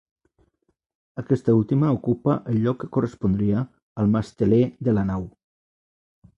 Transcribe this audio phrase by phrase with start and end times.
[1.21, 3.63] Aquesta última ocupa el lloc que correspondria
[4.05, 5.33] al masteler de la nau.